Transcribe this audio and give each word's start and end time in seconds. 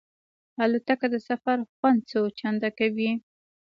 الوتکه 0.63 1.07
د 1.13 1.15
سفر 1.29 1.57
خوند 1.75 1.99
څو 2.09 2.21
چنده 2.39 2.69
کوي. 2.79 3.11